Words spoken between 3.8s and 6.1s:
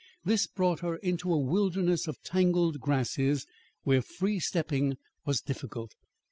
where free stepping was difficult.